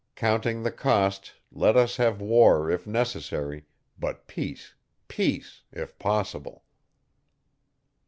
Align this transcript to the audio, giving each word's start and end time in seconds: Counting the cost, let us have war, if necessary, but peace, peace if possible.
Counting 0.15 0.63
the 0.63 0.71
cost, 0.71 1.33
let 1.51 1.77
us 1.77 1.97
have 1.97 2.19
war, 2.19 2.71
if 2.71 2.87
necessary, 2.87 3.65
but 3.99 4.25
peace, 4.25 4.73
peace 5.07 5.61
if 5.71 5.99
possible. 5.99 6.63